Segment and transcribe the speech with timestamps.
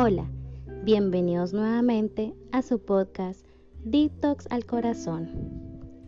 [0.00, 0.30] Hola,
[0.84, 3.44] bienvenidos nuevamente a su podcast
[3.82, 5.28] Detox al Corazón.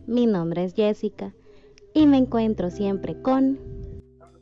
[0.07, 1.33] Mi nombre es Jessica
[1.93, 3.59] y me encuentro siempre con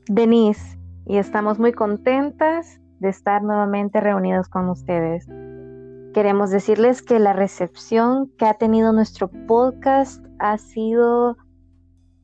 [0.08, 0.78] Denise
[1.08, 5.26] y estamos muy contentas de estar nuevamente reunidos con ustedes.
[6.14, 11.38] Queremos decirles que la recepción que ha tenido nuestro podcast ha sido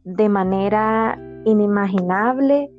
[0.04, 2.72] de manera inimaginable.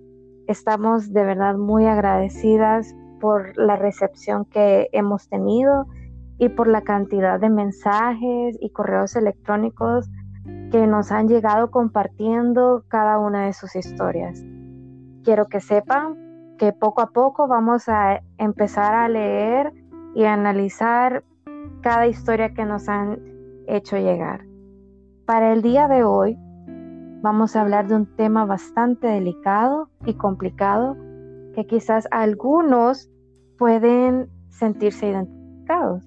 [0.47, 5.87] Estamos de verdad muy agradecidas por la recepción que hemos tenido
[6.39, 10.09] y por la cantidad de mensajes y correos electrónicos
[10.71, 14.43] que nos han llegado compartiendo cada una de sus historias.
[15.25, 19.73] Quiero que sepan que poco a poco vamos a empezar a leer
[20.15, 21.25] y analizar
[21.83, 23.21] cada historia que nos han
[23.67, 24.45] hecho llegar.
[25.27, 26.39] Para el día de hoy
[27.23, 30.97] vamos a hablar de un tema bastante delicado y complicado
[31.57, 33.11] que quizás algunos
[33.57, 36.05] pueden sentirse identificados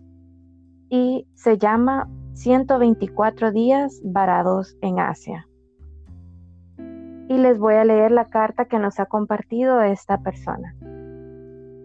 [0.89, 5.47] y se llama 124 días varados en Asia.
[6.77, 10.75] Y les voy a leer la carta que nos ha compartido esta persona.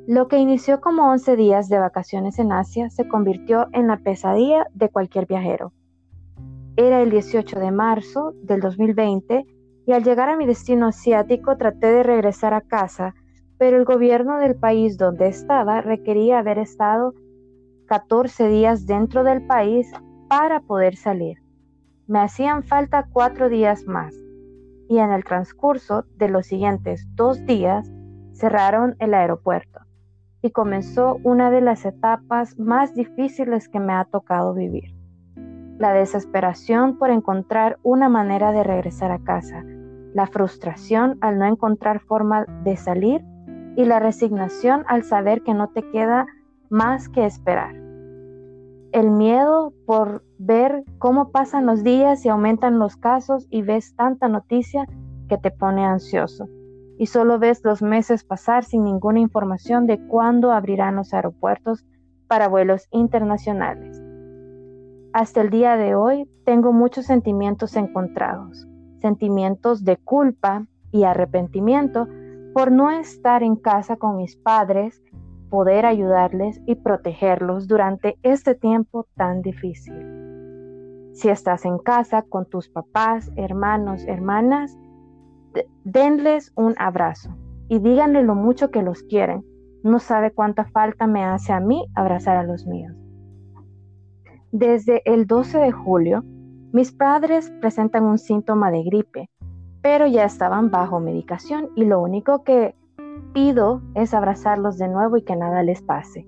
[0.07, 4.67] Lo que inició como 11 días de vacaciones en Asia se convirtió en la pesadilla
[4.75, 5.73] de cualquier viajero.
[6.77, 9.47] Era el 18 de marzo del 2020
[9.87, 13.15] y al llegar a mi destino asiático traté de regresar a casa
[13.59, 17.15] pero el gobierno del país donde estaba requería haber estado
[17.87, 19.91] 14 días dentro del país
[20.29, 21.39] para poder salir.
[22.07, 24.15] Me hacían falta cuatro días más
[24.89, 27.91] y en el transcurso de los siguientes dos días
[28.33, 29.81] cerraron el aeropuerto
[30.43, 34.95] y comenzó una de las etapas más difíciles que me ha tocado vivir.
[35.79, 39.65] La desesperación por encontrar una manera de regresar a casa,
[40.13, 43.25] la frustración al no encontrar forma de salir
[43.77, 46.27] y la resignación al saber que no te queda
[46.71, 47.75] más que esperar.
[48.93, 54.29] El miedo por ver cómo pasan los días y aumentan los casos y ves tanta
[54.29, 54.87] noticia
[55.29, 56.49] que te pone ansioso.
[56.97, 61.85] Y solo ves los meses pasar sin ninguna información de cuándo abrirán los aeropuertos
[62.29, 64.01] para vuelos internacionales.
[65.13, 68.69] Hasta el día de hoy tengo muchos sentimientos encontrados,
[69.01, 72.07] sentimientos de culpa y arrepentimiento
[72.55, 75.03] por no estar en casa con mis padres,
[75.51, 81.11] poder ayudarles y protegerlos durante este tiempo tan difícil.
[81.15, 84.79] Si estás en casa con tus papás, hermanos, hermanas,
[85.83, 87.37] denles un abrazo
[87.69, 89.45] y díganle lo mucho que los quieren.
[89.83, 92.95] No sabe cuánta falta me hace a mí abrazar a los míos.
[94.53, 96.25] Desde el 12 de julio,
[96.73, 99.29] mis padres presentan un síntoma de gripe
[99.85, 102.75] pero ya estaban bajo medicación y lo único que
[103.35, 106.27] pido es abrazarlos de nuevo y que nada les pase.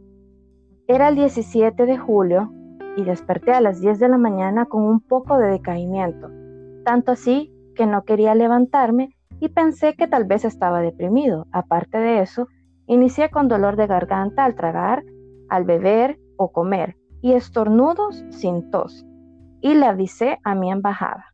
[0.87, 2.53] Era el 17 de julio
[2.99, 6.29] y desperté a las 10 de la mañana con un poco de decaimiento,
[6.85, 11.47] tanto así que no quería levantarme y pensé que tal vez estaba deprimido.
[11.51, 12.49] Aparte de eso,
[12.87, 15.03] inicié con dolor de garganta al tragar,
[15.49, 19.07] al beber o comer y estornudos sin tos.
[19.63, 21.33] Y le avisé a mi embajada.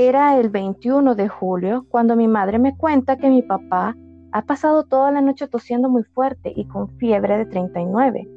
[0.00, 3.96] Era el 21 de julio cuando mi madre me cuenta que mi papá
[4.30, 8.28] ha pasado toda la noche tosiendo muy fuerte y con fiebre de 39.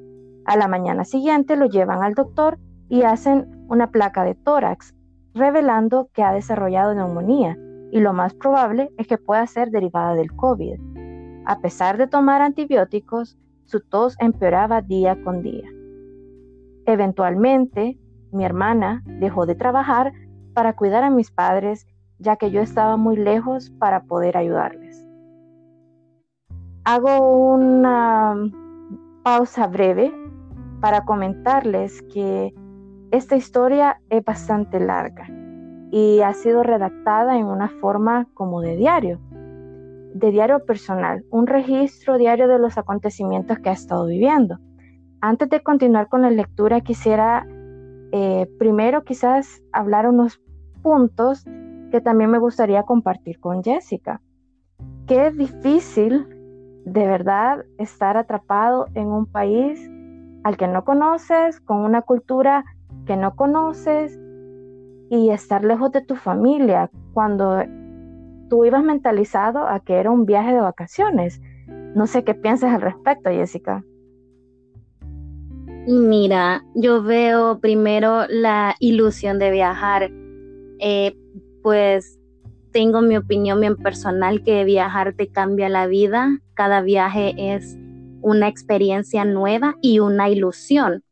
[0.46, 2.58] A la mañana siguiente lo llevan al doctor
[2.90, 4.96] y hacen una placa de tórax,
[5.36, 7.56] revelando que ha desarrollado neumonía
[7.92, 10.80] y lo más probable es que pueda ser derivada del COVID.
[11.46, 15.70] A pesar de tomar antibióticos, su tos empeoraba día con día.
[16.88, 18.00] Eventualmente,
[18.32, 20.12] mi hermana dejó de trabajar
[20.54, 21.88] para cuidar a mis padres,
[22.20, 25.08] ya que yo estaba muy lejos para poder ayudarles.
[26.84, 28.36] Hago una
[29.24, 30.12] pausa breve
[30.80, 32.54] para comentarles que
[33.12, 35.28] esta historia es bastante larga
[35.92, 39.20] y ha sido redactada en una forma como de diario,
[40.14, 44.58] de diario personal, un registro diario de los acontecimientos que ha estado viviendo.
[45.20, 47.46] Antes de continuar con la lectura, quisiera
[48.12, 50.42] eh, primero quizás hablar unos
[50.82, 51.46] puntos
[51.92, 54.22] que también me gustaría compartir con Jessica.
[55.08, 56.28] Qué difícil
[56.86, 59.90] de verdad estar atrapado en un país
[60.44, 62.66] al que no conoces, con una cultura
[63.06, 64.20] que no conoces
[65.10, 67.64] y estar lejos de tu familia cuando
[68.50, 71.42] tú ibas mentalizado a que era un viaje de vacaciones.
[71.96, 73.84] No sé qué piensas al respecto, Jessica.
[75.88, 80.12] Mira, yo veo primero la ilusión de viajar.
[80.80, 81.16] Eh,
[81.64, 82.20] pues
[82.72, 86.38] tengo mi opinión bien personal que viajar te cambia la vida.
[86.54, 87.78] Cada viaje es
[88.22, 91.04] una experiencia nueva y una ilusión.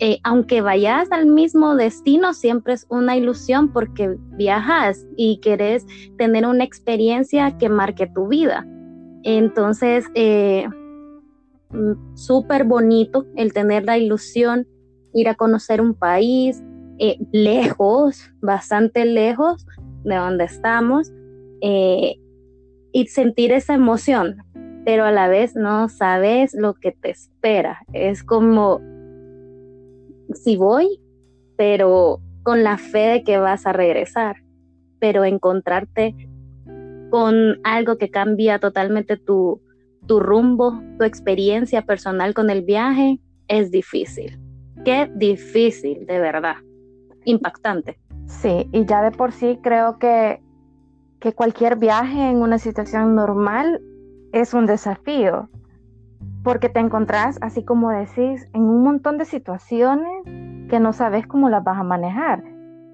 [0.00, 5.86] Eh, aunque vayas al mismo destino, siempre es una ilusión porque viajas y querés
[6.16, 8.66] tener una experiencia que marque tu vida.
[9.24, 10.68] Entonces, eh,
[12.14, 14.66] súper bonito el tener la ilusión,
[15.12, 16.62] ir a conocer un país
[16.98, 19.66] eh, lejos, bastante lejos
[20.04, 21.12] de donde estamos,
[21.60, 24.36] y sentir esa emoción,
[24.84, 27.80] pero a la vez no sabes lo que te espera.
[27.92, 28.80] Es como
[30.32, 31.00] si voy,
[31.56, 34.36] pero con la fe de que vas a regresar,
[34.98, 36.14] pero encontrarte
[37.10, 39.60] con algo que cambia totalmente tu,
[40.08, 44.40] tu rumbo, tu experiencia personal con el viaje, es difícil.
[44.84, 46.56] Qué difícil, de verdad.
[47.24, 47.98] Impactante.
[48.26, 50.42] Sí, y ya de por sí creo que,
[51.20, 53.80] que cualquier viaje en una situación normal
[54.32, 55.48] es un desafío
[56.42, 60.24] porque te encontrás, así como decís, en un montón de situaciones
[60.70, 62.42] que no sabes cómo las vas a manejar.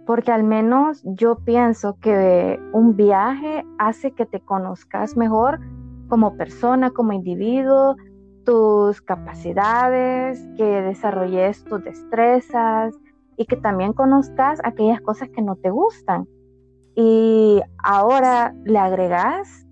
[0.06, 5.61] Porque al menos yo pienso que un viaje hace que te conozcas mejor
[6.09, 7.97] como persona, como individuo,
[8.45, 12.95] tus capacidades, que desarrolles tus destrezas
[13.37, 16.27] y que también conozcas aquellas cosas que no te gustan.
[16.95, 19.67] Y ahora le agregas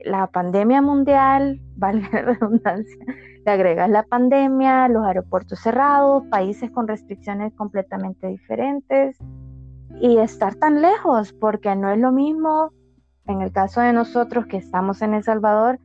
[0.00, 3.04] la pandemia mundial, vale la redundancia,
[3.44, 9.16] le agregas la pandemia, los aeropuertos cerrados, países con restricciones completamente diferentes
[10.00, 12.72] y estar tan lejos, porque no es lo mismo
[13.28, 15.78] en el caso de nosotros que estamos en El Salvador,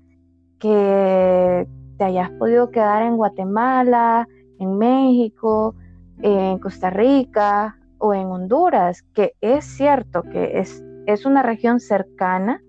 [0.60, 1.68] que
[1.98, 4.28] te hayas podido quedar en Guatemala,
[4.60, 5.76] en México,
[6.22, 12.62] en Costa Rica o en Honduras, que es cierto que es, es una región cercana,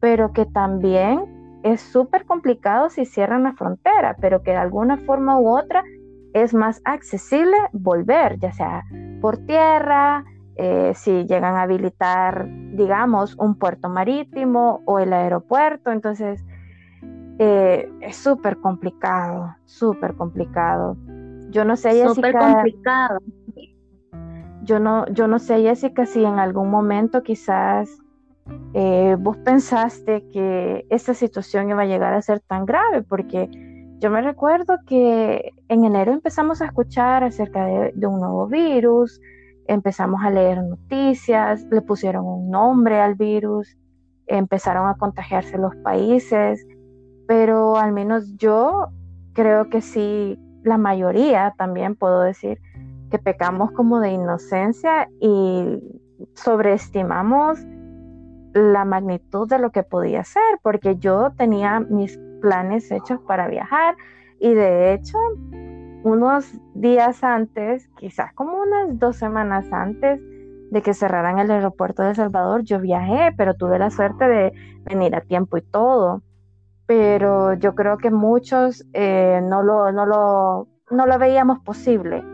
[0.00, 5.38] pero que también es súper complicado si cierran la frontera, pero que de alguna forma
[5.38, 5.84] u otra
[6.32, 8.84] es más accesible volver, ya sea
[9.20, 10.24] por tierra,
[10.62, 16.44] eh, si llegan a habilitar, digamos, un puerto marítimo o el aeropuerto, entonces
[17.38, 20.98] eh, es súper complicado, súper complicado.
[21.48, 22.14] Yo no sé, Jessica.
[22.14, 23.18] Súper complicado.
[24.64, 27.98] Yo no, yo no sé, Jessica, si en algún momento quizás
[28.74, 33.48] eh, vos pensaste que esta situación iba a llegar a ser tan grave, porque
[33.98, 39.20] yo me recuerdo que en enero empezamos a escuchar acerca de, un nuevo virus,
[39.70, 43.76] empezamos a leer noticias, le pusieron un nombre al virus,
[44.26, 46.66] empezaron a contagiarse los países,
[47.28, 48.88] pero al menos yo
[49.32, 52.58] creo que sí, la mayoría también puedo decir
[53.10, 55.78] que pecamos como de inocencia y
[56.34, 57.60] sobreestimamos
[58.52, 63.94] la magnitud de lo que podía ser, porque yo tenía mis planes hechos para viajar
[64.40, 65.16] y de hecho
[66.02, 70.20] unos días antes, quizás como unas dos semanas antes
[70.70, 74.52] de que cerraran el aeropuerto de Salvador, yo viajé, pero tuve la suerte de
[74.84, 76.22] venir a tiempo y todo.
[76.86, 82.24] Pero yo creo que muchos eh, no, lo, no, lo, no lo veíamos posible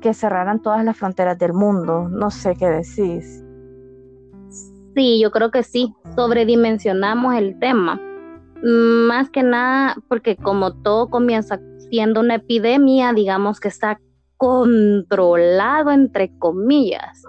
[0.00, 2.08] que cerraran todas las fronteras del mundo.
[2.08, 3.44] No sé qué decís.
[4.94, 8.00] Sí, yo creo que sí, sobredimensionamos el tema.
[8.62, 13.98] Más que nada porque como todo comienza siendo una epidemia, digamos que está
[14.36, 17.22] controlado entre comillas.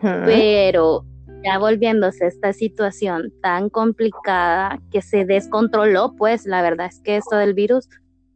[0.00, 1.04] Pero
[1.44, 7.36] ya volviéndose esta situación tan complicada que se descontroló, pues la verdad es que esto
[7.36, 7.88] del virus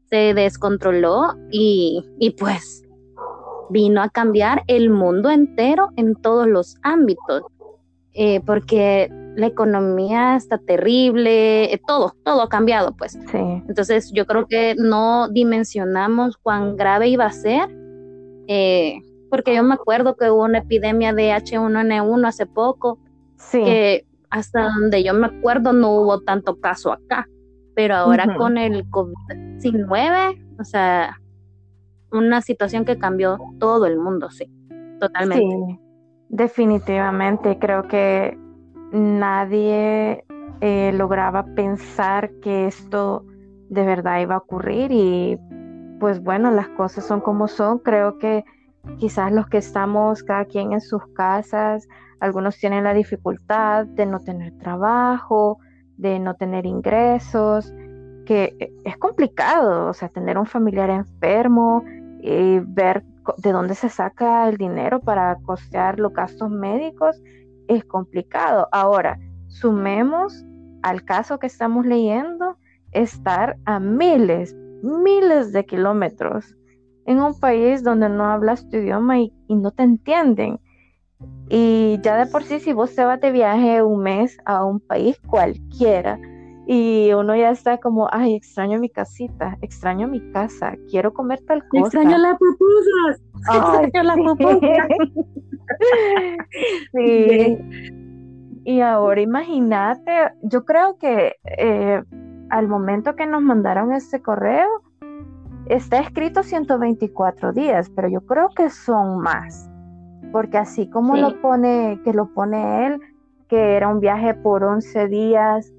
[0.08, 2.82] se descontroló y, y pues
[3.70, 7.42] vino a cambiar el mundo entero en todos los ámbitos.
[8.14, 13.18] Eh, porque la economía está terrible, eh, todo, todo ha cambiado, pues.
[13.32, 17.68] Entonces yo creo que no dimensionamos cuán grave iba a ser,
[18.46, 19.00] eh,
[19.30, 22.98] porque yo me acuerdo que hubo una epidemia de H1N1 hace poco,
[23.50, 27.28] que hasta donde yo me acuerdo no hubo tanto caso acá,
[27.74, 31.20] pero ahora con el COVID-19, o sea,
[32.12, 34.50] una situación que cambió todo el mundo, sí,
[35.00, 35.80] totalmente.
[36.28, 38.38] Definitivamente, creo que
[38.94, 40.24] nadie
[40.60, 43.24] eh, lograba pensar que esto
[43.68, 45.38] de verdad iba a ocurrir y
[45.98, 47.78] pues bueno, las cosas son como son.
[47.78, 48.44] Creo que
[48.98, 51.88] quizás los que estamos cada quien en sus casas,
[52.20, 55.58] algunos tienen la dificultad de no tener trabajo,
[55.96, 57.72] de no tener ingresos,
[58.26, 61.84] que e, es complicado, o sea, tener un familiar enfermo
[62.20, 63.04] y ver
[63.38, 67.20] de dónde se saca el dinero para costear los gastos médicos
[67.68, 68.68] es complicado.
[68.72, 69.18] Ahora,
[69.48, 70.44] sumemos
[70.82, 72.56] al caso que estamos leyendo
[72.92, 76.54] estar a miles, miles de kilómetros
[77.06, 80.60] en un país donde no hablas tu idioma y, no te entienden.
[81.48, 84.80] Y ya de por sí, si vos te vas de viaje un mes a un
[84.80, 86.18] país cualquiera
[86.66, 91.66] y uno ya está como, ay, extraño mi casita, extraño mi casa, quiero comer tal
[91.68, 91.84] cosa.
[91.84, 93.22] Extraño las pupusas.
[93.52, 94.88] extraño las pupusas.
[96.92, 97.58] sí.
[98.66, 102.02] Y ahora imagínate, yo creo que eh,
[102.48, 104.66] al momento que nos mandaron ese correo,
[105.66, 109.68] está escrito 124 días, pero yo creo que son más,
[110.32, 113.00] porque así como lo pone, que lo pone él,
[113.48, 115.70] que era un viaje por 11 días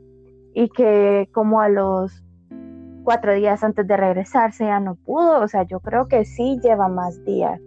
[0.56, 2.24] y que como a los
[3.04, 6.88] cuatro días antes de regresarse ya no pudo, o sea, yo creo que sí lleva
[6.88, 7.62] más días.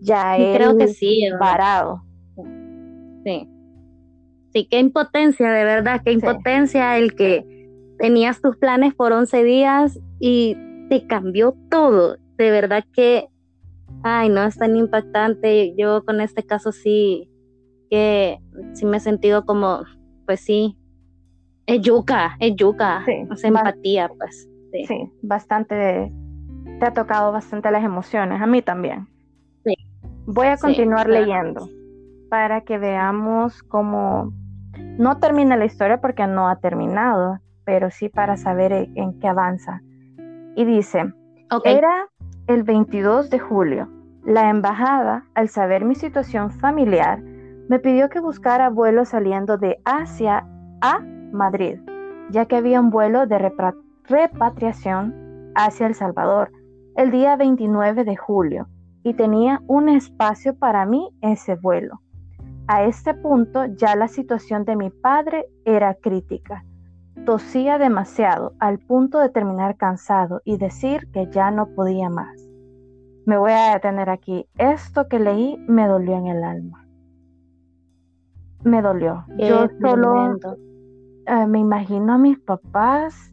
[0.00, 2.02] Ya él creo que sí, parado.
[3.24, 3.48] Sí.
[4.52, 7.44] Sí, qué impotencia, de verdad, qué impotencia el que
[7.98, 10.56] tenías tus planes por 11 días y
[10.88, 12.16] te cambió todo.
[12.36, 13.26] De verdad que,
[14.04, 15.74] ay, no, es tan impactante.
[15.76, 17.28] Yo con este caso sí,
[17.90, 18.38] que
[18.74, 19.82] sí me he sentido como,
[20.24, 20.77] pues sí,
[21.68, 24.48] es yuca, es yuca, es empatía, pues.
[24.86, 25.10] Sí.
[25.22, 26.12] bastante,
[26.78, 29.08] te ha tocado bastante las emociones, a mí también.
[29.64, 29.74] Sí.
[30.26, 31.68] Voy a continuar leyendo
[32.28, 34.32] para que veamos cómo
[34.98, 39.28] no termina la historia porque no ha terminado pero sí para saber e, en qué
[39.28, 39.82] avanza.
[40.56, 41.12] Y dice,
[41.64, 42.08] era
[42.46, 43.90] el 22 de julio.
[44.24, 47.20] La embajada, al saber mi situación familiar,
[47.68, 50.46] me pidió que buscara vuelo saliendo de Asia
[50.80, 51.80] a Madrid,
[52.30, 53.52] ya que había un vuelo de
[54.08, 56.52] repatriación hacia El Salvador
[56.96, 58.68] el día 29 de julio
[59.02, 62.00] y tenía un espacio para mí ese vuelo.
[62.66, 66.64] A este punto ya la situación de mi padre era crítica
[67.24, 72.48] Tosía demasiado al punto de terminar cansado y decir que ya no podía más.
[73.26, 74.46] Me voy a detener aquí.
[74.56, 76.86] Esto que leí me dolió en el alma.
[78.64, 79.26] Me dolió.
[79.36, 80.38] Yo solo
[81.28, 83.30] eh, me imagino a mis papás,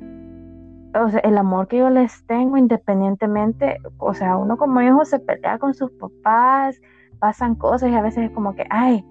[0.93, 5.19] o sea, el amor que yo les tengo independientemente, o sea, uno como hijo se
[5.19, 6.79] pelea con sus papás,
[7.19, 9.05] pasan cosas y a veces es como que, ay,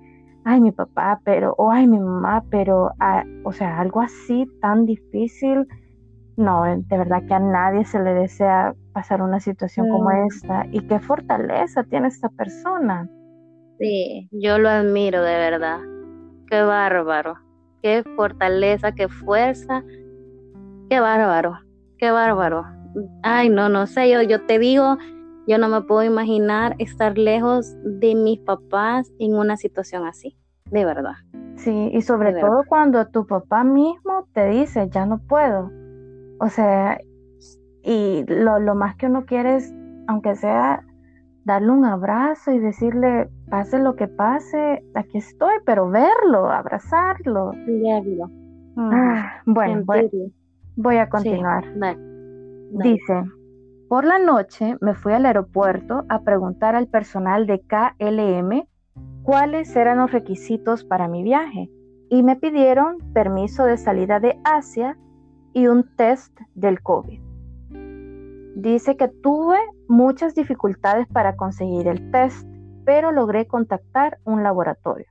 [0.44, 4.86] ay, mi papá, pero, o ay, mi mamá, pero, ah, o sea, algo así tan
[4.86, 5.66] difícil,
[6.36, 10.26] no, de verdad que a nadie se le desea pasar una situación como mm.
[10.26, 10.66] esta.
[10.72, 13.08] Y qué fortaleza tiene esta persona.
[13.78, 15.78] Sí, yo lo admiro de verdad.
[16.48, 17.43] Qué bárbaro.
[17.84, 19.84] Qué fortaleza, qué fuerza.
[20.88, 21.58] Qué bárbaro.
[21.98, 22.64] Qué bárbaro.
[23.22, 24.96] Ay, no, no sé, yo, yo te digo,
[25.46, 30.34] yo no me puedo imaginar estar lejos de mis papás en una situación así,
[30.70, 31.12] de verdad.
[31.56, 35.70] Sí, y sobre todo cuando tu papá mismo te dice, ya no puedo.
[36.40, 36.98] O sea,
[37.82, 39.74] y lo, lo más que uno quiere es,
[40.06, 40.82] aunque sea
[41.44, 47.52] darle un abrazo y decirle, pase lo que pase, aquí estoy, pero verlo, abrazarlo.
[47.64, 48.28] Verlo.
[48.76, 49.84] Ah, bueno,
[50.74, 51.64] voy, a continuar.
[52.82, 53.22] Dice,
[53.88, 58.66] por la noche me fui al aeropuerto a preguntar al personal de KLM
[59.22, 61.70] cuáles eran los requisitos para mi viaje
[62.10, 64.98] y me pidieron permiso de salida de Asia
[65.52, 67.20] y un test del COVID.
[68.56, 72.48] Dice que tuve muchas dificultades para conseguir el test,
[72.84, 75.06] pero logré contactar un laboratorio.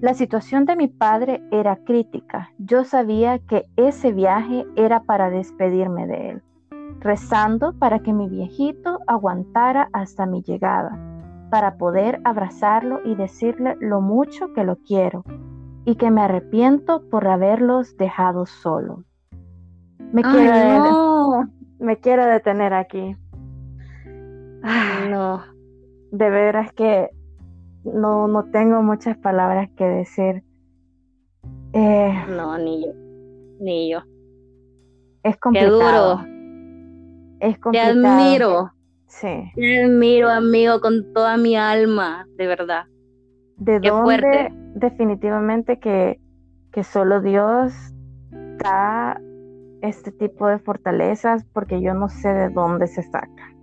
[0.00, 2.50] La situación de mi padre era crítica.
[2.58, 6.42] Yo sabía que ese viaje era para despedirme de él
[7.00, 10.98] rezando para que mi viejito aguantara hasta mi llegada,
[11.50, 15.24] para poder abrazarlo y decirle lo mucho que lo quiero
[15.84, 19.00] y que me arrepiento por haberlos dejado solos.
[20.12, 21.44] Me, quiero,
[21.78, 23.16] me quiero detener aquí.
[25.10, 25.57] no.
[26.10, 27.10] De veras que
[27.84, 30.44] no, no tengo muchas palabras que decir.
[31.72, 32.92] Eh, no, ni yo.
[33.60, 34.00] Ni yo.
[35.22, 36.20] Es complicado.
[36.24, 36.38] Qué duro.
[37.40, 38.00] Es complicado.
[38.00, 38.72] Te admiro.
[39.06, 39.52] Sí.
[39.54, 42.84] Te admiro, amigo, con toda mi alma, de verdad.
[43.56, 46.20] De Qué dónde definitivamente que,
[46.72, 47.72] que solo Dios
[48.58, 49.20] da
[49.82, 53.54] este tipo de fortalezas porque yo no sé de dónde se saca.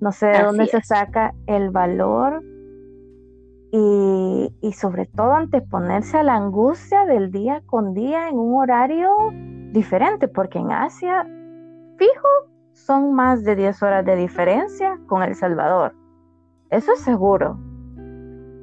[0.00, 2.42] No sé de dónde se saca el valor
[3.72, 9.10] y, y, sobre todo anteponerse a la angustia del día con día en un horario
[9.72, 11.26] diferente, porque en Asia,
[11.98, 12.28] fijo,
[12.72, 15.94] son más de 10 horas de diferencia con El Salvador.
[16.70, 17.58] Eso es seguro.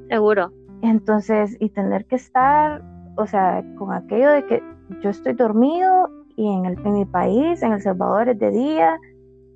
[0.08, 0.52] Seguro.
[0.82, 2.82] Entonces, y tener que estar,
[3.16, 4.62] o sea, con aquello de que
[5.00, 8.98] yo estoy dormido y en, el, en mi país, en El Salvador es de día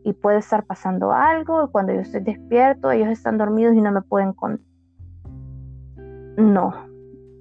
[0.04, 3.92] y puede estar pasando algo y cuando yo estoy despierto ellos están dormidos y no
[3.92, 4.66] me pueden contar.
[6.36, 6.72] No,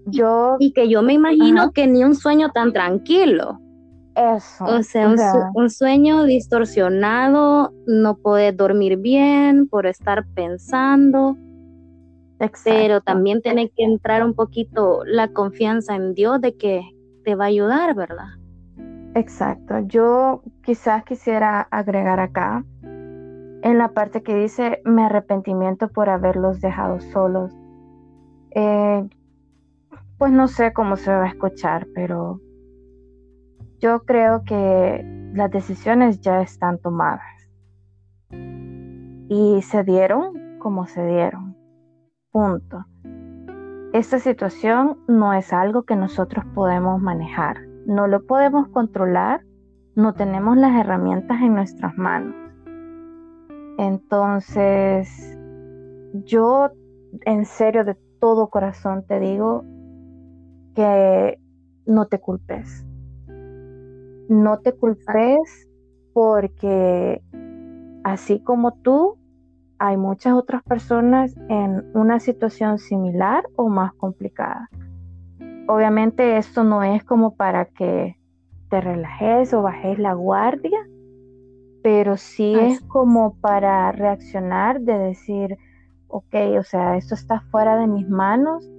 [0.07, 0.57] yo...
[0.59, 3.59] Y que yo me imagino que ni un sueño tan tranquilo.
[4.15, 4.65] Eso.
[4.65, 5.13] O sea,
[5.53, 11.37] un, sueño distorsionado, no poder dormir bien por estar pensando.
[12.63, 16.81] Pero también tiene que entrar un poquito la confianza en Dios de que
[17.23, 18.29] te va a ayudar, ¿verdad?
[19.17, 19.79] Exacto.
[19.79, 26.99] Yo quizás quisiera agregar acá en la parte que dice me arrepentimiento por haberlos dejado
[26.99, 27.51] solos.
[28.51, 29.09] Eh,
[30.19, 32.39] pues no sé cómo se va a escuchar, pero
[33.79, 37.49] yo creo que las decisiones ya están tomadas
[38.29, 41.57] y se dieron como se dieron.
[42.31, 42.85] Punto.
[43.93, 49.41] Esta situación no es algo que nosotros podemos manejar, no lo podemos controlar,
[49.95, 52.35] no tenemos las herramientas en nuestras manos.
[53.77, 55.37] Entonces,
[56.25, 56.69] yo
[57.25, 59.63] en serio de todo corazón te digo
[60.75, 61.39] que
[61.85, 62.85] no te culpes.
[64.27, 65.69] No te culpes
[66.11, 67.21] porque
[68.03, 69.17] así como tú,
[69.79, 74.69] hay muchas otras personas en una situación similar o más complicada.
[75.67, 78.17] Obviamente esto no es como para que
[78.69, 80.79] te relajes o bajes la guardia,
[81.83, 85.57] pero sí es como para reaccionar de decir,
[86.07, 88.69] ok, o sea, esto está fuera de mis manos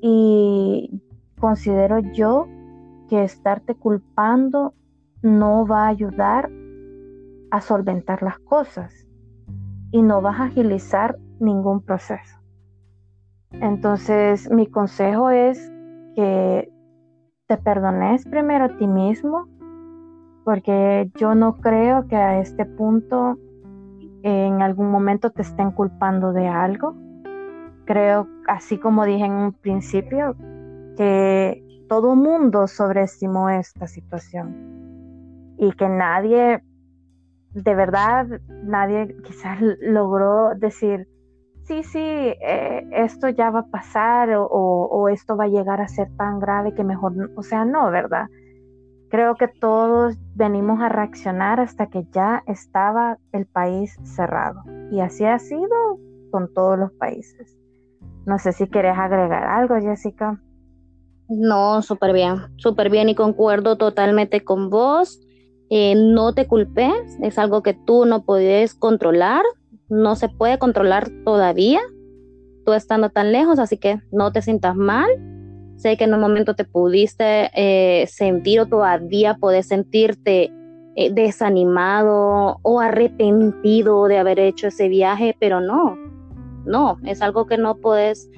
[0.00, 1.02] y
[1.38, 2.46] considero yo
[3.08, 4.74] que estarte culpando
[5.22, 6.50] no va a ayudar
[7.50, 9.06] a solventar las cosas
[9.92, 12.36] y no vas a agilizar ningún proceso.
[13.52, 15.72] Entonces, mi consejo es
[16.16, 16.72] que
[17.46, 19.46] te perdones primero a ti mismo,
[20.44, 23.38] porque yo no creo que a este punto
[24.22, 26.96] en algún momento te estén culpando de algo.
[27.84, 30.34] Creo, así como dije en un principio,
[30.96, 36.62] que todo mundo sobreestimó esta situación y que nadie,
[37.52, 38.26] de verdad,
[38.64, 41.08] nadie quizás logró decir,
[41.66, 46.08] sí, sí, eh, esto ya va a pasar o, esto va a llegar a ser
[46.16, 48.26] tan grave que mejor, o sea, no, ¿verdad?
[49.08, 54.62] Creo que todos venimos a reaccionar hasta que ya estaba el país cerrado.
[54.90, 55.98] Y así ha sido
[56.30, 57.56] con todos los países.
[58.26, 60.40] No sé si quieres agregar algo, Jessica.
[61.28, 65.20] No, súper bien, súper bien y concuerdo totalmente con vos.
[65.70, 69.42] Eh, no te culpes, es algo que tú no puedes controlar,
[69.88, 71.80] no se puede controlar todavía,
[72.64, 75.08] tú estando tan lejos, así que no te sientas mal.
[75.76, 80.50] Sé que en un momento te pudiste eh, sentir o todavía puedes sentirte
[80.96, 85.96] eh, desanimado o arrepentido de haber hecho ese viaje, pero no,
[86.64, 88.30] no, es algo que no puedes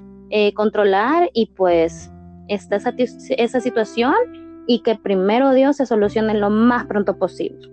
[0.54, 2.10] controlar y pues
[2.48, 4.14] esta, esa situación
[4.66, 7.70] y que primero Dios se solucione lo más pronto posible.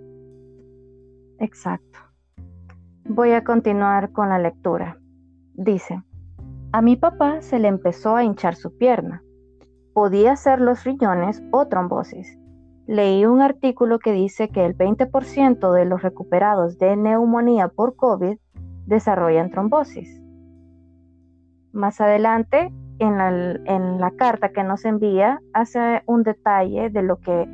[1.38, 1.95] Exacto.
[3.08, 4.98] Voy a continuar con la lectura.
[5.54, 6.02] Dice,
[6.72, 9.22] a mi papá se le empezó a hinchar su pierna.
[9.94, 12.36] Podía ser los riñones o trombosis.
[12.88, 18.38] Leí un artículo que dice que el 20% de los recuperados de neumonía por COVID
[18.86, 20.20] desarrollan trombosis.
[21.72, 23.18] Más adelante en
[24.00, 27.48] la, carta que nos envía hace un detalle de lo que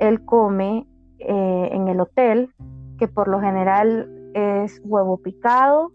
[0.00, 0.88] él come
[1.20, 2.52] eh, en el hotel,
[2.98, 5.92] que por lo general es huevo picado,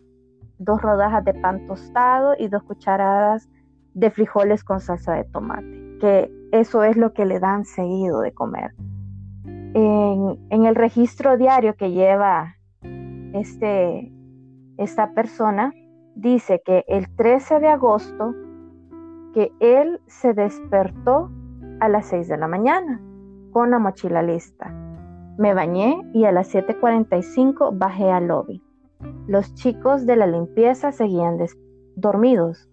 [0.58, 3.50] dos rodajas de pan tostado y dos cucharadas
[3.94, 8.34] de frijoles con salsa de tomate, que eso es lo que le dan seguido de
[8.34, 8.74] comer.
[9.76, 12.56] En, el registro diario que lleva
[13.34, 14.12] este,
[14.78, 15.74] esta persona,
[16.16, 18.34] dice que el 13 de agosto
[19.34, 21.32] que él se despertó
[21.80, 23.02] a las 6 de la mañana
[23.52, 24.83] con la mochila lista.
[25.38, 28.62] Me bañé y a las 7.45 bajé al lobby.
[29.28, 31.38] Los chicos de la limpieza seguían
[31.96, 32.70] dormidos.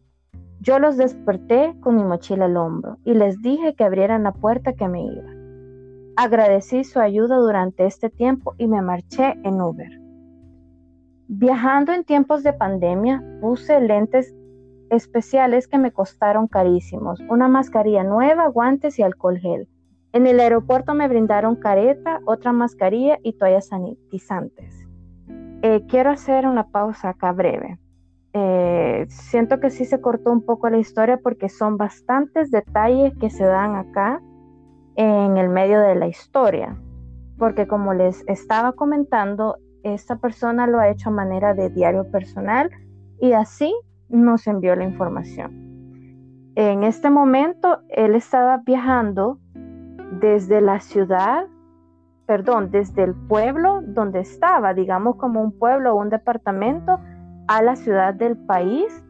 [0.60, 4.74] Yo los desperté con mi mochila al hombro y les dije que abrieran la puerta
[4.74, 5.30] que me iba.
[6.16, 9.90] Agradecí su ayuda durante este tiempo y me marché en Uber.
[11.28, 14.34] Viajando en tiempos de pandemia, puse lentes
[14.90, 19.68] especiales que me costaron carísimos, una mascarilla nueva, guantes y alcohol gel.
[20.12, 24.86] En el aeropuerto me brindaron careta, otra mascarilla y toallas sanitizantes.
[25.62, 27.78] Eh, quiero hacer una pausa acá breve.
[28.32, 33.30] Eh, siento que sí se cortó un poco la historia porque son bastantes detalles que
[33.30, 34.20] se dan acá
[34.96, 36.76] en el medio de la historia.
[37.38, 42.68] porque como les estaba comentando, esta persona lo ha hecho a manera de diario personal
[43.18, 43.74] y así
[44.10, 45.50] nos envió la información.
[46.54, 49.38] En este momento, él estaba viajando
[50.10, 51.46] desde la ciudad,
[52.26, 56.98] perdón, desde el pueblo donde estaba, digamos como un pueblo o un departamento,
[57.48, 59.04] a la ciudad del país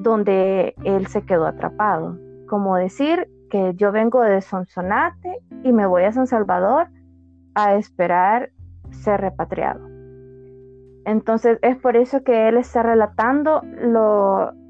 [0.00, 2.16] donde él se quedó atrapado.
[2.46, 6.88] Como decir que yo vengo de Sonsonate y me voy a San Salvador
[7.54, 8.50] a esperar
[8.90, 9.80] ser repatriado.
[11.04, 13.62] Entonces es por eso que él está relatando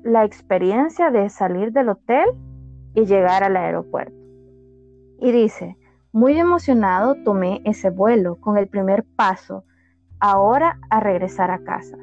[0.03, 2.27] la experiencia de salir del hotel
[2.95, 4.18] y llegar al aeropuerto.
[5.19, 5.77] Y dice,
[6.13, 9.65] muy emocionado tomé ese vuelo con el primer paso,
[10.21, 11.97] ahora a regresar a casa.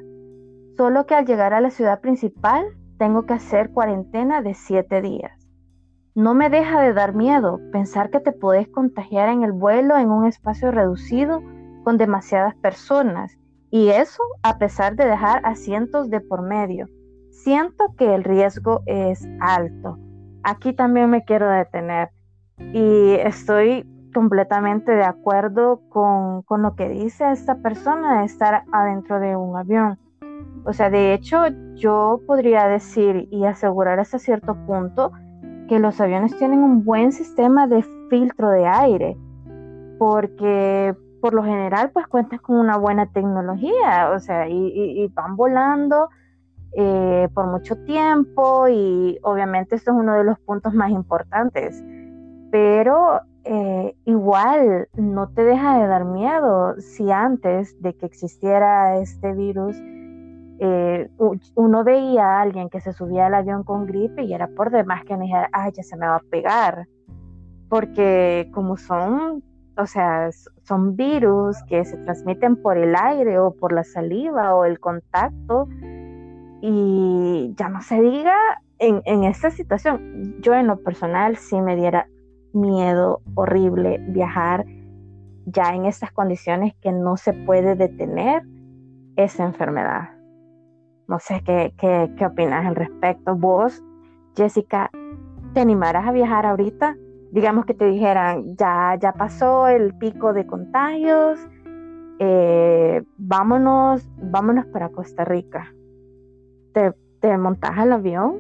[0.77, 2.65] Solo que al llegar a la ciudad principal
[2.97, 5.47] tengo que hacer cuarentena de siete días.
[6.13, 10.09] No me deja de dar miedo pensar que te podés contagiar en el vuelo en
[10.09, 11.41] un espacio reducido
[11.83, 13.37] con demasiadas personas
[13.69, 16.87] y eso a pesar de dejar asientos de por medio.
[17.31, 19.97] Siento que el riesgo es alto.
[20.43, 22.09] Aquí también me quiero detener
[22.57, 29.19] y estoy completamente de acuerdo con, con lo que dice esta persona de estar adentro
[29.19, 29.99] de un avión.
[30.63, 31.43] O sea, de hecho,
[31.75, 35.11] yo podría decir y asegurar hasta cierto punto
[35.67, 39.17] que los aviones tienen un buen sistema de filtro de aire,
[39.97, 46.09] porque por lo general pues cuentan con una buena tecnología, o sea, y, van volando
[46.77, 51.83] eh, por mucho tiempo y obviamente esto es uno de los puntos más importantes,
[52.55, 59.33] pero eh, igual no te deja de dar miedo si antes de que existiera este
[59.33, 59.75] virus
[60.59, 61.09] eh,
[61.55, 65.03] uno veía a alguien que se subía al avión con gripe y era por demás
[65.03, 66.87] que me dijera, ay, ya se me va a pegar.
[67.67, 69.43] Porque como son,
[69.77, 70.29] o sea,
[70.63, 75.67] son virus que se transmiten por el aire o por la saliva o el contacto.
[76.61, 78.37] Y ya no se diga
[78.79, 82.07] en, en esta situación, yo en lo personal sí me diera
[82.55, 84.65] miedo horrible viajar
[85.45, 88.43] ya en estas condiciones que no se puede detener
[89.15, 90.09] esa enfermedad.
[91.07, 93.35] No sé qué, qué, qué opinas al respecto.
[93.35, 93.83] Vos,
[94.35, 94.89] Jessica,
[95.53, 96.95] ¿te animarás a viajar ahorita?
[97.31, 101.39] Digamos que te dijeran, ya, ya pasó el pico de contagios,
[102.19, 105.73] eh, vámonos, vámonos para Costa Rica.
[106.73, 108.39] ¿Te, te montas al avión?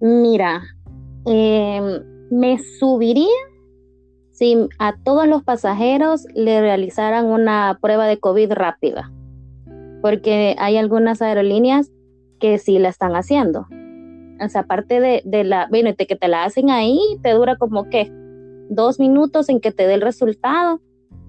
[0.00, 0.62] Mira,
[1.26, 3.26] em, me subiría
[4.30, 9.10] si a todos los pasajeros le realizaran una prueba de COVID rápida
[10.06, 11.90] porque hay algunas aerolíneas
[12.38, 13.66] que sí la están haciendo.
[14.40, 17.88] O sea, aparte de, la, bueno, de que te la hacen ahí, te dura como
[17.90, 18.08] que
[18.68, 20.80] dos minutos en que te dé el resultado,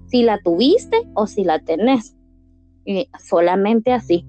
[0.06, 2.16] si la tuviste o si la tenés.
[2.84, 4.24] Y solamente así.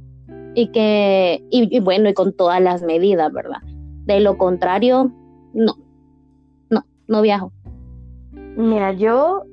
[0.56, 3.62] Y que, y, bueno, y con todas las medidas, ¿verdad?
[4.06, 5.12] De lo contrario,
[5.60, 5.76] no,
[6.70, 7.52] no, no viajo.
[8.32, 9.44] Mira, yo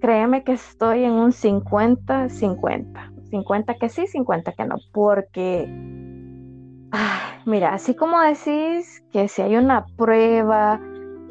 [0.00, 3.14] créeme que estoy en un 50-50.
[3.30, 5.68] 50 que sí, 50 que no, porque,
[7.44, 10.80] mira, así como decís que si hay una prueba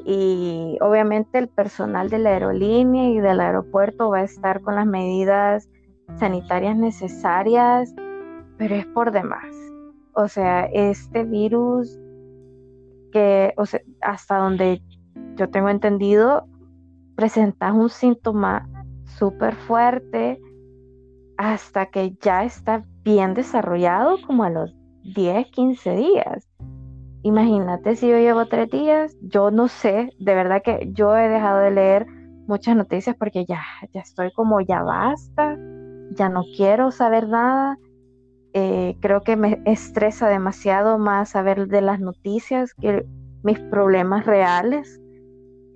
[0.06, 4.86] y obviamente el personal de la aerolínea y del aeropuerto va a estar con las
[4.86, 5.68] medidas
[6.18, 7.94] sanitarias necesarias,
[8.58, 9.54] pero es por demás.
[10.14, 12.00] O sea, este virus
[13.12, 14.82] que, o sea, hasta donde
[15.36, 16.46] yo tengo entendido,
[17.16, 18.68] presenta un síntoma
[19.06, 20.40] súper fuerte
[21.38, 24.76] hasta que ya está bien desarrollado como a los
[25.16, 26.48] 10, 15 días.
[27.24, 31.60] Imagínate si yo llevo tres días, yo no sé, de verdad que yo he dejado
[31.60, 32.06] de leer
[32.48, 33.62] muchas noticias porque ya,
[33.94, 35.58] ya estoy como ya basta,
[36.12, 37.78] ya no quiero saber nada.
[38.54, 43.06] Eh, creo que me estresa demasiado más saber de las noticias que
[43.44, 45.00] mis problemas reales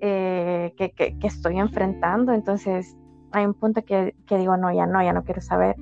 [0.00, 2.32] eh, que, que, que estoy enfrentando.
[2.32, 2.96] Entonces,
[3.32, 5.76] hay un punto que, digo, no, ya no, ya no quiero saber.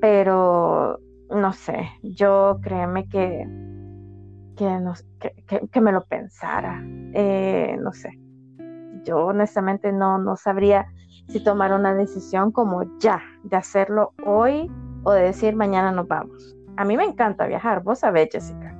[0.00, 0.98] Pero
[1.30, 3.46] no sé, yo créeme que,
[4.56, 4.94] que, no,
[5.70, 6.82] que, me lo pensara.
[7.14, 8.10] Eh, no sé.
[9.04, 10.86] Yo honestamente no, no sabría
[11.28, 14.70] si tomar una decisión como ya, de hacerlo hoy
[15.06, 16.56] o de decir mañana nos vamos.
[16.76, 18.76] A mí me encanta viajar, vos sabés, Jessica.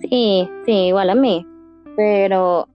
[0.00, 1.44] Sí, sí, igual a mí.
[1.96, 2.68] Pero,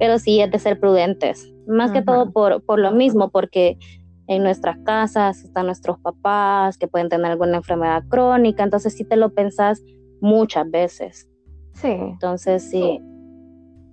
[0.00, 1.54] pero sí es de ser prudentes.
[1.68, 3.78] Más que todo por, por lo mismo, porque
[4.26, 9.14] en nuestras casas están nuestros papás que pueden tener alguna enfermedad crónica, entonces sí te
[9.14, 9.80] lo pensás
[10.20, 11.30] muchas veces.
[11.74, 11.92] Sí.
[11.92, 13.00] Entonces sí,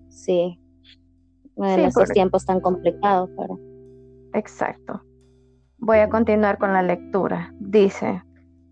[0.10, 0.60] sí.
[1.56, 3.30] en estos tiempos tan complicados.
[3.38, 3.60] Pero...
[4.34, 5.04] Exacto.
[5.84, 7.56] Voy a continuar con la lectura.
[7.60, 8.22] Dice,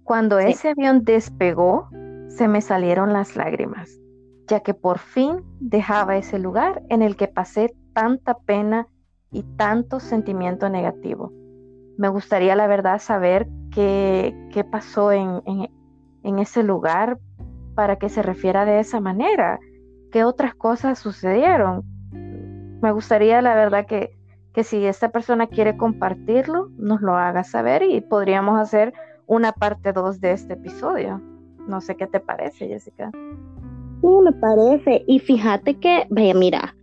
[0.04, 1.90] cuando ese avión despegó,
[2.28, 4.00] se me salieron las lágrimas,
[4.46, 8.88] ya que por fin dejaba ese lugar en el que pasé tanta pena
[9.32, 11.34] y tanto sentimiento negativo.
[11.98, 15.42] Me gustaría, la verdad, saber qué, qué pasó en,
[16.22, 17.18] en ese lugar
[17.74, 19.60] para que se refiera de esa manera,
[20.12, 21.82] qué otras cosas sucedieron.
[22.84, 24.19] Me gustaría, la verdad, que,
[24.54, 28.94] que si esta persona quiere compartirlo, nos lo haga saber y podríamos hacer
[29.28, 31.22] una parte 2 de este episodio.
[31.68, 33.12] No sé qué te parece, Jessica.
[34.02, 35.04] Sí, me parece.
[35.08, 36.76] Y fíjate que, vaya, mira,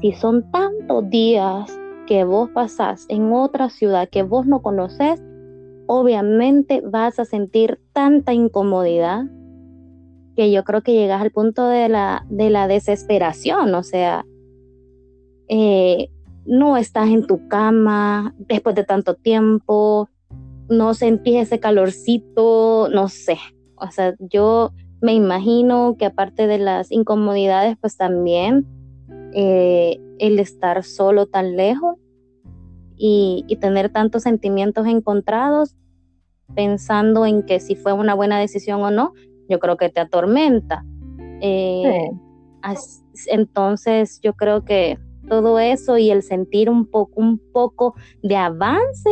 [0.00, 5.22] si son tantos días que vos pasás en otra ciudad que vos no conoces,
[5.86, 9.24] obviamente vas a sentir tanta incomodidad
[10.36, 14.26] que yo creo que llegas al punto de la, de la desesperación, o sea,
[15.48, 16.10] eh,
[16.46, 20.08] no estás en tu cama después de tanto tiempo,
[20.68, 23.38] no sentís ese calorcito, no sé.
[23.76, 28.66] O sea, yo me imagino que aparte de las incomodidades, pues también
[29.32, 31.96] eh, el estar solo tan lejos
[32.96, 35.76] y, tener tantos sentimientos encontrados,
[36.54, 39.12] pensando en que si fue una buena decisión o no,
[39.48, 40.84] yo creo que te atormenta.
[41.40, 42.10] Eh,
[43.26, 49.10] entonces, yo creo que todo eso y el sentir un poco, un poco de avance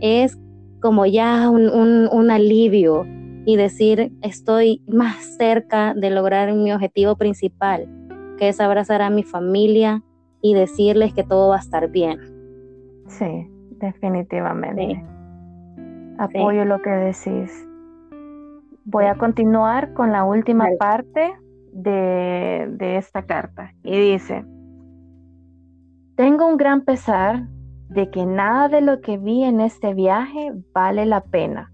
[0.00, 0.38] es
[0.80, 3.06] como ya un, alivio
[3.44, 7.88] y decir estoy más cerca de lograr mi objetivo principal,
[8.38, 10.02] que es abrazar a mi familia
[10.42, 12.18] y decirles que todo va a estar bien.
[13.08, 13.46] Sí,
[13.78, 15.04] definitivamente.
[16.18, 17.66] Apoyo lo que decís.
[18.84, 21.32] Voy a continuar con la última parte
[21.72, 24.44] de, de esta carta y dice,
[26.20, 27.48] tengo un gran pesar
[27.88, 31.72] de que nada de lo que vi en este viaje vale la pena,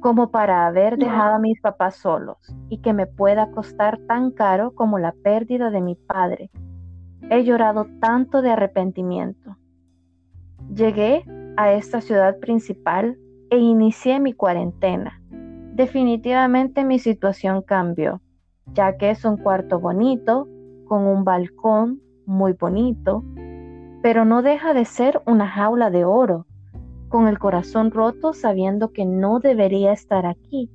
[0.00, 2.36] como para haber dejado a mis papás solos
[2.68, 6.50] y que me pueda costar tan caro como la pérdida de mi padre.
[7.30, 9.56] He llorado tanto de arrepentimiento.
[10.74, 11.24] Llegué
[11.56, 13.16] a esta ciudad principal
[13.48, 15.18] e inicié mi cuarentena.
[15.30, 18.20] Definitivamente mi situación cambió,
[18.74, 20.46] ya que es un cuarto bonito,
[20.86, 23.24] con un balcón muy bonito,
[24.02, 26.46] pero no deja de ser una jaula de oro,
[27.08, 30.70] con el corazón roto sabiendo que no debería estar aquí.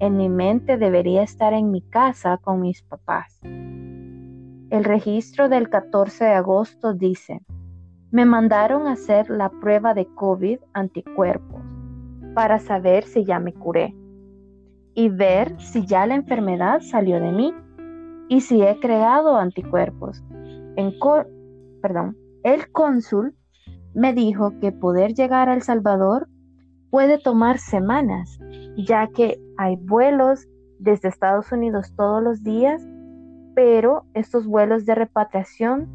[0.00, 3.38] En mi mente debería estar en mi casa con mis papás.
[3.42, 7.42] El registro del 14 de agosto dice,
[8.10, 11.60] me mandaron a hacer la prueba de COVID anticuerpos
[12.34, 13.94] para saber si ya me curé
[14.94, 17.54] y ver si ya la enfermedad salió de mí
[18.28, 20.22] y si he creado anticuerpos.
[22.44, 23.34] El cónsul
[23.94, 26.28] me dijo que poder llegar a El Salvador
[26.90, 28.38] puede tomar semanas,
[28.76, 30.46] ya que hay vuelos
[30.78, 32.86] desde Estados Unidos todos los días,
[33.56, 35.88] pero estos vuelos de repatriación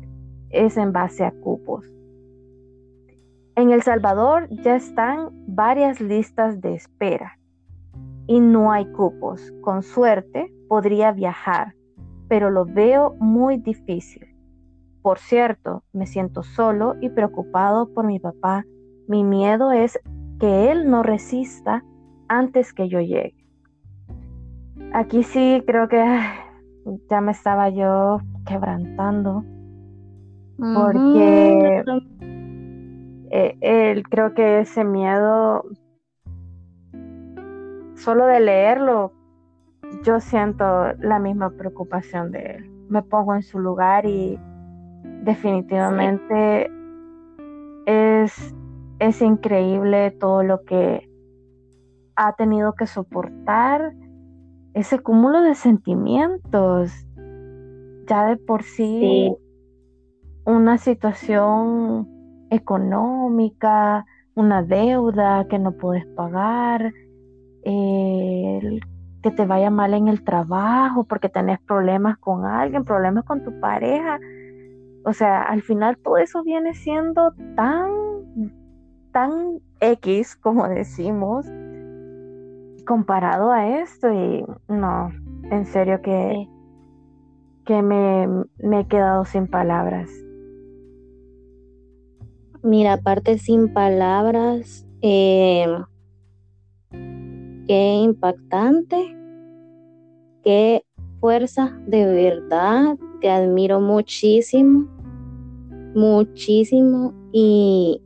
[0.49, 1.89] es en base a cupos.
[3.55, 7.39] En El Salvador ya están varias listas de espera
[8.27, 9.53] y no hay cupos.
[9.61, 11.73] Con suerte podría viajar,
[12.27, 14.32] pero lo veo muy difícil.
[15.03, 18.63] Por cierto, me siento solo y preocupado por mi papá.
[19.05, 19.99] Mi miedo es
[20.39, 21.83] que él no resista
[22.29, 23.35] antes que yo llegue.
[24.93, 26.01] Aquí sí creo que
[27.09, 29.43] ya me estaba yo quebrantando
[30.57, 31.83] porque
[33.29, 35.65] eh, él creo que ese miedo
[37.95, 39.11] solo de leerlo
[40.03, 42.71] yo siento la misma preocupación de él.
[42.87, 44.39] Me pongo en su lugar y
[45.23, 46.69] definitivamente
[47.85, 48.55] es,
[48.99, 51.09] es increíble todo lo que
[52.15, 53.93] ha tenido que soportar,
[54.73, 56.91] ese cúmulo de sentimientos,
[58.07, 59.35] ya de por sí,
[60.45, 62.07] una situación
[62.49, 66.91] económica, una deuda que no puedes pagar,
[69.23, 73.59] que te vaya mal en el trabajo porque tenés problemas con alguien, problemas con tu
[73.59, 74.19] pareja.
[75.05, 77.91] O sea, al final todo eso viene siendo tan,
[79.11, 81.45] tan X, como decimos,
[82.85, 84.11] comparado a esto.
[84.11, 85.11] Y no,
[85.51, 86.47] en serio que,
[87.65, 88.27] que me,
[88.59, 90.09] me he quedado sin palabras.
[92.61, 95.67] Mira, aparte sin palabras, eh,
[97.67, 99.17] qué impactante,
[100.43, 100.85] qué
[101.19, 104.92] fuerza de verdad, te admiro muchísimo
[105.95, 108.01] muchísimo y,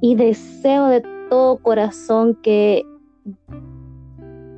[0.00, 2.84] y deseo de todo corazón que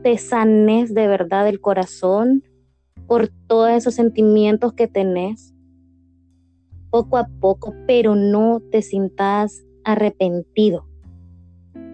[0.03, 2.43] te sanes de verdad el corazón
[3.07, 5.55] por todos esos sentimientos que tenés
[6.91, 10.87] poco a poco, pero no te sientas arrepentido.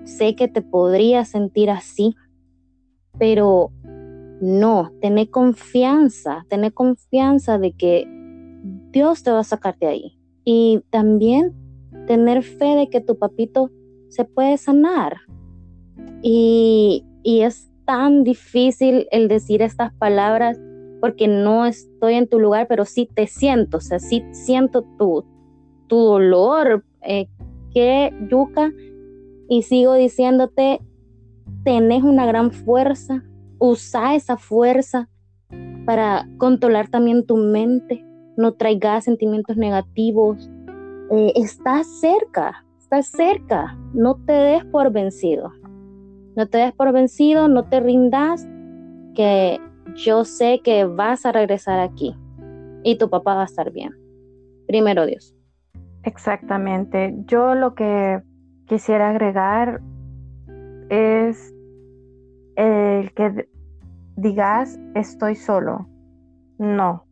[0.04, 2.16] Sé que te podría sentir así,
[3.18, 3.70] pero
[4.40, 8.19] no, tené confianza, tené confianza de que
[8.90, 10.18] Dios te va a sacar de ahí.
[10.44, 11.54] Y también
[12.06, 13.70] tener fe de que tu papito
[14.08, 15.18] se puede sanar.
[16.22, 20.58] Y, y es tan difícil el decir estas palabras
[21.00, 25.24] porque no estoy en tu lugar, pero sí te siento, o sea, sí siento tu,
[25.88, 27.26] tu dolor, eh,
[27.72, 28.72] que yuca,
[29.48, 30.80] y sigo diciéndote,
[31.64, 33.24] tenés una gran fuerza,
[33.58, 35.08] usa esa fuerza
[35.86, 38.04] para controlar también tu mente,
[38.40, 40.50] no traigas sentimientos negativos,
[41.10, 45.52] eh, estás cerca, estás cerca, no te des por vencido,
[46.36, 48.48] no te des por vencido, no te rindas,
[49.14, 49.60] que
[49.94, 52.16] yo sé que vas a regresar aquí
[52.82, 53.94] y tu papá va a estar bien.
[54.66, 55.34] Primero Dios.
[56.04, 57.14] Exactamente.
[57.26, 58.22] Yo lo que
[58.66, 59.82] quisiera agregar
[60.88, 61.54] es
[62.56, 63.48] el que
[64.16, 65.88] digas estoy solo.
[66.58, 67.09] No.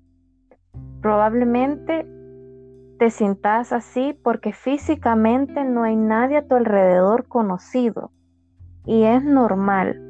[1.08, 2.06] Probablemente
[2.98, 8.10] te sientas así porque físicamente no hay nadie a tu alrededor conocido.
[8.84, 10.02] Y es normal.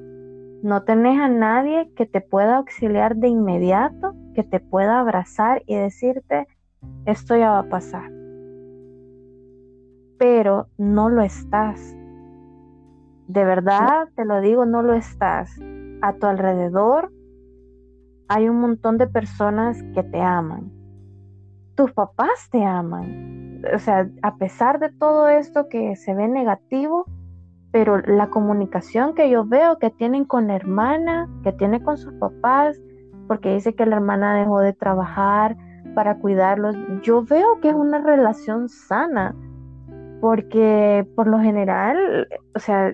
[0.64, 5.76] No tenés a nadie que te pueda auxiliar de inmediato, que te pueda abrazar y
[5.76, 6.48] decirte,
[7.06, 8.10] esto ya va a pasar.
[10.18, 11.96] Pero no lo estás.
[13.28, 15.56] De verdad, te lo digo, no lo estás.
[16.02, 17.12] A tu alrededor
[18.26, 20.76] hay un montón de personas que te aman.
[21.78, 23.62] Tus papás te aman.
[23.72, 27.06] O sea, a pesar de todo esto que se ve negativo,
[27.70, 32.12] pero la comunicación que yo veo que tienen con la hermana, que tiene con sus
[32.14, 32.82] papás,
[33.28, 35.56] porque dice que la hermana dejó de trabajar
[35.94, 39.36] para cuidarlos, yo veo que es una relación sana,
[40.20, 42.92] porque por lo general, o sea,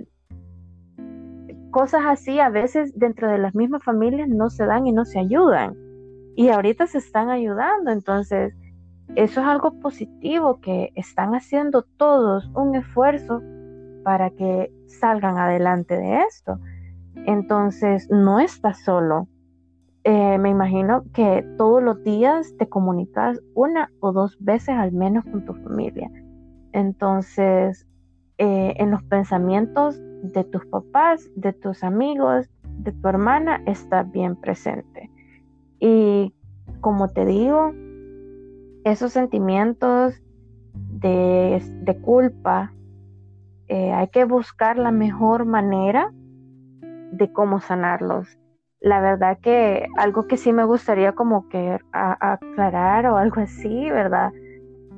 [1.71, 5.21] cosas así a veces dentro de las mismas familias no se dan y no se
[5.21, 5.75] ayudan.
[6.37, 8.55] Y ahorita se están ayudando, entonces
[9.17, 13.43] eso es algo positivo que están haciendo todos un esfuerzo
[14.03, 16.59] para que salgan adelante de esto.
[17.27, 19.29] Entonces, no estás solo.
[20.03, 25.25] Eh, me imagino que todos los días te comunicas una o dos veces al menos
[25.25, 26.11] con tu familia.
[26.73, 27.87] Entonces,
[28.39, 34.37] eh, en los pensamientos de tus papás, de tus amigos, de tu hermana, está bien
[34.37, 35.11] presente.
[35.79, 36.35] Y
[36.81, 37.73] como te digo,
[38.85, 40.23] esos sentimientos
[40.75, 42.73] de, de culpa,
[43.69, 46.13] eh, hay que buscar la mejor manera
[47.13, 48.39] de cómo sanarlos.
[48.81, 54.31] La verdad que algo que sí me gustaría como que aclarar o algo así, ¿verdad?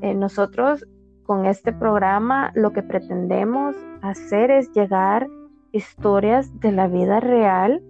[0.00, 0.84] Eh, nosotros
[1.24, 5.28] con este programa lo que pretendemos hacer es llegar
[5.72, 7.82] historias de la vida real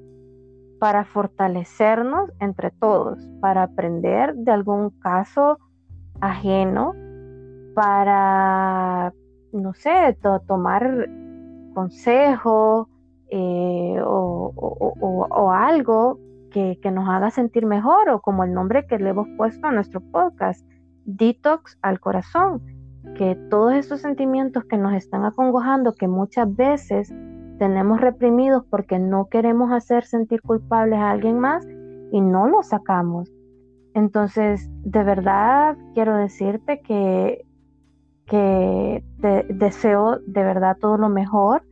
[0.79, 5.59] para fortalecernos entre todos, para aprender de algún caso
[6.21, 6.95] ajeno,
[7.75, 9.13] para
[9.53, 11.09] no sé, tomar
[11.75, 12.89] consejo
[13.29, 16.19] eh, o, algo
[16.51, 19.73] que, que, nos haga sentir mejor, o como el nombre que le hemos puesto a
[19.73, 20.67] nuestro podcast,
[21.05, 22.63] Detox al Corazón,
[23.17, 27.13] que todos esos sentimientos que nos están acongojando, que muchas veces
[27.59, 31.67] tenemos reprimidos porque no queremos hacer sentir culpables a alguien más
[32.13, 33.33] y no los sacamos.
[33.97, 37.47] Entonces, de verdad quiero decirte que
[38.27, 41.63] que te deseo de verdad todo lo mejor,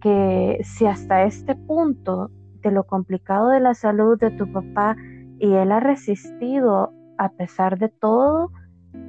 [0.00, 2.30] que si hasta este punto
[2.62, 4.96] de lo complicado de la salud de tu papá
[5.38, 8.50] y él ha resistido a pesar de todo,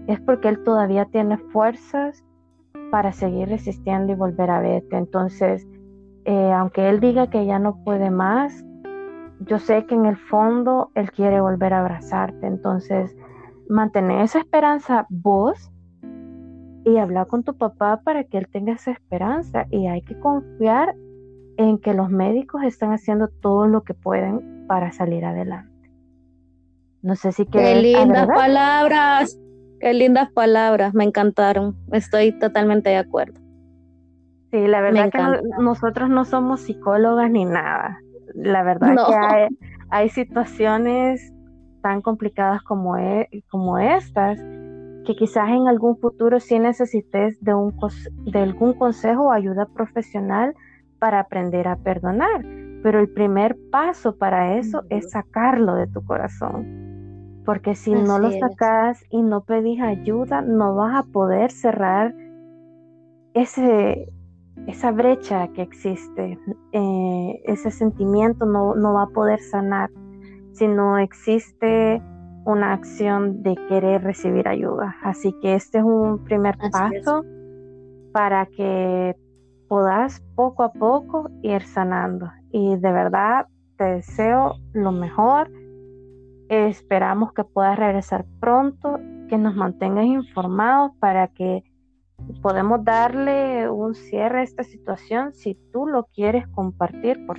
[0.08, 2.24] es porque él todavía tiene fuerzas
[2.92, 4.98] para seguir resistiendo y volver a verte.
[4.98, 5.66] Entonces,
[6.26, 8.64] eh, aunque él diga que ya no puede más,
[9.42, 12.48] yo sé que en el fondo él quiere volver a abrazarte.
[12.48, 13.16] Entonces,
[13.70, 15.72] mantener esa esperanza vos
[16.86, 20.96] y hablar con tu papá para que él tenga esa esperanza y hay que confiar
[21.58, 25.72] en que los médicos están haciendo todo lo que pueden para salir adelante.
[27.02, 29.40] No sé si Qué lindas palabras,
[29.80, 31.76] qué lindas palabras, me encantaron.
[31.92, 33.40] Estoy totalmente de acuerdo.
[34.52, 38.00] Sí, la verdad que nosotros no somos psicólogas ni nada.
[38.36, 39.48] La verdad que hay,
[39.90, 41.34] hay situaciones
[41.82, 44.40] tan complicadas como, e, como estas
[45.06, 47.74] que quizás en algún futuro sí necesites de, un,
[48.26, 50.54] de algún consejo o ayuda profesional
[51.00, 52.44] para aprender a perdonar.
[52.84, 57.42] Pero el primer paso para eso es sacarlo de tu corazón.
[57.46, 62.14] Porque si no lo sacas y no pedís ayuda, no vas a poder cerrar
[63.36, 64.12] ese,
[64.68, 66.40] esa brecha que existe.
[66.78, 69.90] Eh, ese sentimiento no, no va a poder sanar
[70.52, 72.02] si no existe
[72.46, 74.98] una acción de querer recibir ayuda.
[75.02, 77.24] Así que este es un primer paso
[78.12, 79.16] para que
[79.70, 82.30] puedas poco a poco ir sanando.
[82.52, 83.48] Y de verdad
[83.78, 85.50] te deseo lo mejor.
[86.50, 89.00] Esperamos que puedas regresar pronto,
[89.30, 91.64] que nos mantengas informados para que
[92.42, 97.38] podamos darle un cierre a esta situación si tú lo quieres compartir por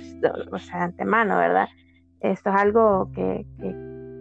[0.51, 1.67] o sea, antemano, ¿verdad?
[2.19, 3.45] Esto es algo que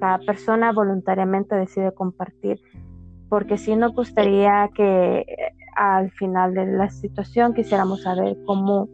[0.01, 2.61] cada persona voluntariamente decide compartir,
[3.29, 5.27] porque si nos gustaría que eh,
[5.75, 8.89] al final de la situación quisiéramos saber cómo,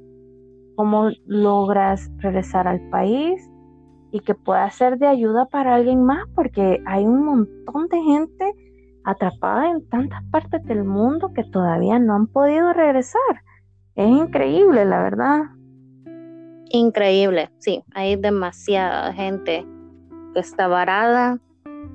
[0.77, 3.49] cómo logras regresar al país
[4.13, 8.72] y que pueda ser de ayuda para alguien más, porque hay un montón de gente
[9.05, 13.43] atrapada en tantas partes del mundo que todavía no han podido regresar.
[13.95, 15.43] Es increíble, la verdad.
[16.71, 19.67] Increíble, sí, hay demasiada gente
[20.33, 21.39] que está varada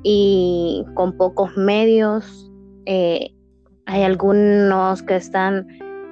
[0.04, 2.52] y con pocos medios.
[2.86, 3.34] Eh,
[3.86, 5.68] hay algunos que están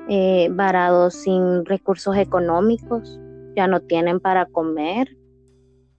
[0.09, 3.19] eh, varados sin recursos económicos,
[3.55, 5.15] ya no tienen para comer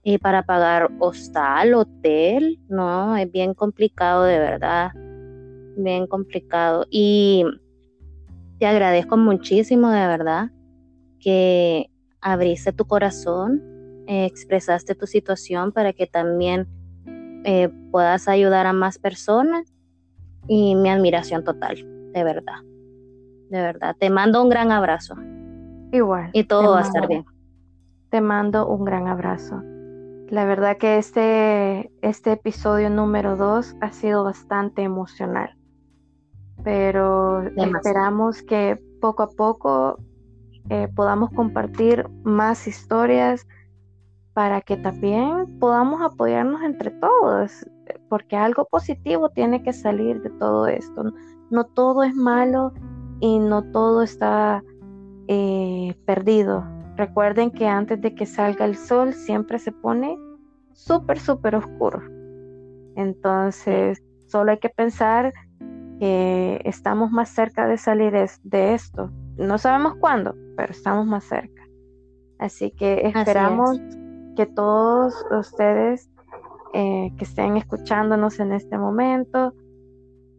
[0.09, 4.93] y para pagar hostal, hotel, no, es bien complicado de verdad,
[5.75, 6.85] bien complicado.
[6.89, 7.43] Y
[8.57, 10.49] te agradezco muchísimo de verdad
[11.19, 11.89] que
[12.21, 13.61] abriste tu corazón
[14.07, 16.69] expresaste tu situación para que también
[17.43, 19.73] eh, puedas ayudar a más personas
[20.47, 21.75] y mi admiración total,
[22.13, 22.61] de verdad,
[23.49, 23.93] de verdad.
[23.99, 25.15] Te mando un gran abrazo.
[25.91, 26.29] Igual.
[26.31, 27.25] Y todo va a estar bien.
[28.09, 29.61] Te mando un gran abrazo.
[30.29, 35.57] La verdad que este, este episodio número dos ha sido bastante emocional,
[36.63, 39.99] pero esperamos que poco a poco
[40.69, 43.47] eh, podamos compartir más historias,
[44.37, 47.65] para que también podamos apoyarnos entre todos,
[48.07, 51.11] porque algo positivo tiene que salir de todo esto.
[51.49, 52.71] No todo es malo
[53.19, 54.63] y no todo está
[55.27, 56.63] eh, perdido.
[56.97, 60.17] Recuerden que antes de que salga el sol siempre se pone
[60.73, 62.01] súper, súper oscuro.
[62.95, 65.31] Entonces, solo hay que pensar
[65.99, 69.11] que estamos más cerca de salir de esto.
[69.37, 71.63] No sabemos cuándo, pero estamos más cerca.
[72.39, 73.79] Así que esperamos
[74.35, 76.09] que todos ustedes
[76.73, 79.53] eh, que estén escuchándonos en este momento,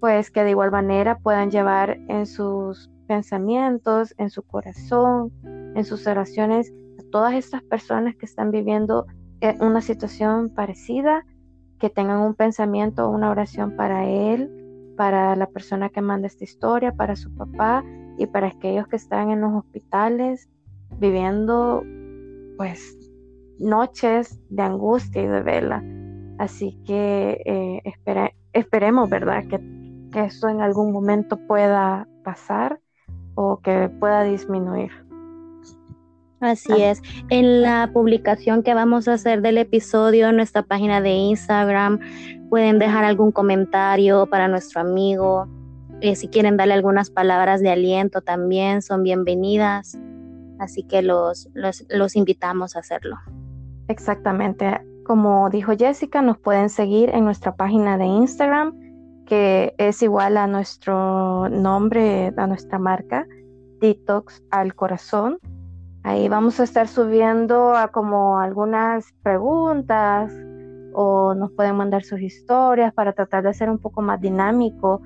[0.01, 5.33] pues que de igual manera puedan llevar en sus pensamientos, en su corazón,
[5.75, 9.07] en sus oraciones a todas estas personas que están viviendo
[9.41, 11.25] eh, una situación parecida,
[11.79, 14.51] que tengan un pensamiento, una oración para él,
[14.97, 17.85] para la persona que manda esta historia, para su papá
[18.19, 20.49] y para aquellos que están en los hospitales
[20.99, 21.85] viviendo
[22.57, 22.97] pues
[23.61, 25.85] noches de angustia y de vela.
[26.39, 27.83] Así que eh,
[28.53, 29.45] esperemos, ¿verdad?
[29.49, 29.61] Que,
[30.11, 32.81] que esto en algún momento pueda pasar
[33.35, 35.08] o que pueda disminuir.
[36.41, 37.03] Así es.
[37.31, 41.99] En la publicación que vamos a hacer del episodio en nuestra página de Instagram,
[42.49, 45.49] pueden dejar algún comentario para nuestro amigo.
[46.01, 49.99] Eh, si quieren darle algunas palabras de aliento también, son bienvenidas.
[50.61, 53.17] Así que los, los, los invitamos a hacerlo.
[53.89, 54.81] Exactamente.
[55.05, 58.75] Como dijo Jessica, nos pueden seguir en nuestra página de Instagram,
[59.27, 63.27] que es igual a nuestro nombre, a nuestra marca,
[63.81, 65.39] Detox al Corazón.
[66.09, 70.33] Ahí vamos a estar subiendo a como algunas preguntas
[70.95, 75.03] o nos pueden mandar sus historias para tratar de ser un poco más dinámico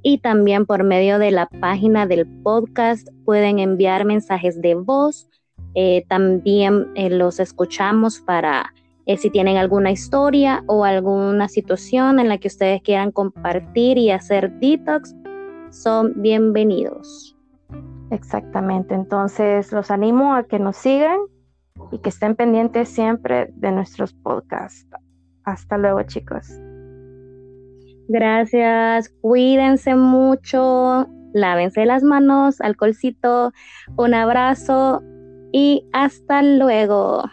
[0.09, 5.29] y también por medio de la página del podcast pueden enviar mensajes de voz.
[5.75, 8.73] Eh, también eh, los escuchamos para
[9.07, 14.13] eh, si tienen alguna historia o alguna situación en la que ustedes quieran compartir y
[14.13, 15.13] hacer detox,
[15.71, 17.37] son bienvenidos.
[18.13, 21.19] Exactamente, entonces los animo a que nos sigan
[21.91, 24.87] y que estén pendientes siempre de nuestros podcasts.
[25.43, 26.49] Hasta luego, chicos.
[28.09, 33.53] Gracias, cuídense mucho, lávense las manos, alcoholcito,
[33.97, 35.03] un abrazo
[35.53, 37.25] y hasta luego.